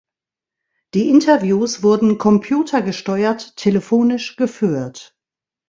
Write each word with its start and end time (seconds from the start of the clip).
Die 0.95 1.09
Interviews 1.11 1.83
wurden 1.83 2.17
computergesteuert 2.17 3.55
telefonisch 3.55 4.35
geführt. 4.35 5.15